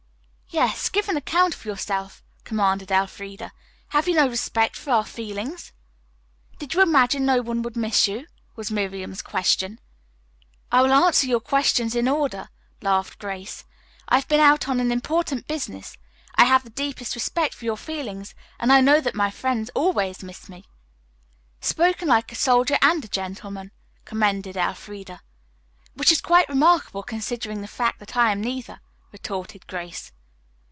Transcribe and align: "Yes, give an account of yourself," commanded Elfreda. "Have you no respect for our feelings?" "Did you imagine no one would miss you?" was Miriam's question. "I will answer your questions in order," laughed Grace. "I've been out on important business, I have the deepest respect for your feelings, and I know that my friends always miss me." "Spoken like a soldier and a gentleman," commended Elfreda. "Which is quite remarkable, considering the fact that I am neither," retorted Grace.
"Yes, 0.53 0.89
give 0.89 1.07
an 1.07 1.15
account 1.15 1.55
of 1.55 1.63
yourself," 1.63 2.21
commanded 2.43 2.91
Elfreda. 2.91 3.53
"Have 3.87 4.05
you 4.09 4.15
no 4.15 4.27
respect 4.27 4.75
for 4.75 4.91
our 4.91 5.05
feelings?" 5.05 5.71
"Did 6.59 6.73
you 6.73 6.81
imagine 6.81 7.25
no 7.25 7.41
one 7.41 7.61
would 7.61 7.77
miss 7.77 8.05
you?" 8.05 8.27
was 8.57 8.69
Miriam's 8.69 9.21
question. 9.21 9.79
"I 10.69 10.81
will 10.81 10.91
answer 10.91 11.25
your 11.25 11.39
questions 11.39 11.95
in 11.95 12.05
order," 12.09 12.49
laughed 12.81 13.17
Grace. 13.17 13.63
"I've 14.09 14.27
been 14.27 14.41
out 14.41 14.67
on 14.67 14.81
important 14.91 15.47
business, 15.47 15.95
I 16.35 16.43
have 16.43 16.65
the 16.65 16.69
deepest 16.69 17.15
respect 17.15 17.53
for 17.53 17.63
your 17.63 17.77
feelings, 17.77 18.35
and 18.59 18.73
I 18.73 18.81
know 18.81 18.99
that 18.99 19.15
my 19.15 19.31
friends 19.31 19.71
always 19.73 20.21
miss 20.21 20.49
me." 20.49 20.65
"Spoken 21.61 22.09
like 22.09 22.29
a 22.29 22.35
soldier 22.35 22.77
and 22.81 23.05
a 23.05 23.07
gentleman," 23.07 23.71
commended 24.03 24.57
Elfreda. 24.57 25.21
"Which 25.93 26.11
is 26.11 26.19
quite 26.19 26.49
remarkable, 26.49 27.03
considering 27.03 27.61
the 27.61 27.67
fact 27.69 27.99
that 27.99 28.17
I 28.17 28.33
am 28.33 28.41
neither," 28.41 28.81
retorted 29.13 29.65
Grace. 29.67 30.11